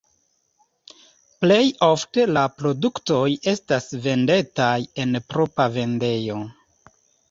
Plej 1.45 1.65
ofte 1.89 2.25
la 2.33 2.47
produktoj 2.63 3.21
estas 3.55 3.89
vendataj 4.09 4.75
en 5.07 5.19
propra 5.33 5.73
vendejo. 5.81 6.45